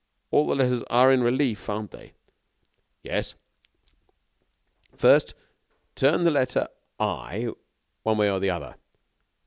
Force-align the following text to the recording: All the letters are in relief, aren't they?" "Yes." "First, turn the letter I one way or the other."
All 0.31 0.47
the 0.47 0.55
letters 0.55 0.81
are 0.89 1.11
in 1.11 1.21
relief, 1.21 1.69
aren't 1.69 1.91
they?" 1.91 2.13
"Yes." 3.03 3.35
"First, 4.95 5.35
turn 5.95 6.23
the 6.23 6.31
letter 6.31 6.69
I 6.99 7.49
one 8.01 8.17
way 8.17 8.31
or 8.31 8.39
the 8.39 8.49
other." 8.49 8.77